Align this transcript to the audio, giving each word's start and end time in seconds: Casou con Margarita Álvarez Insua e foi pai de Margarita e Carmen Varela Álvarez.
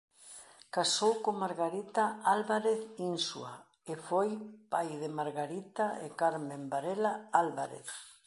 Casou 0.75 1.13
con 1.23 1.35
Margarita 1.43 2.03
Álvarez 2.35 2.79
Insua 3.11 3.51
e 3.91 3.93
foi 4.07 4.29
pai 4.71 4.89
de 5.01 5.09
Margarita 5.19 5.85
e 6.05 6.07
Carmen 6.19 6.63
Varela 6.73 7.13
Álvarez. 7.43 7.89